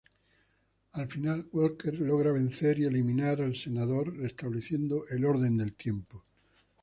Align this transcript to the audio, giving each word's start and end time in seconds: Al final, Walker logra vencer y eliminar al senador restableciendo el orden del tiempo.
Al 0.93 1.07
final, 1.07 1.47
Walker 1.51 1.93
logra 1.99 2.31
vencer 2.31 2.79
y 2.79 2.85
eliminar 2.85 3.39
al 3.39 3.55
senador 3.55 4.17
restableciendo 4.17 5.03
el 5.15 5.25
orden 5.25 5.57
del 5.57 5.73
tiempo. 5.75 6.23